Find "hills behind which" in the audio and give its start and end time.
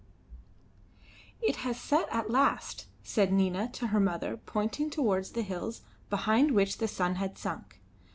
5.43-6.79